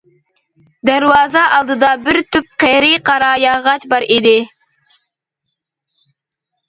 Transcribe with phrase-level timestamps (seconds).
[0.89, 4.35] دەرۋازا ئالدىدا بىر تۈپ قېرى قاراياغاچ بار ئىدى.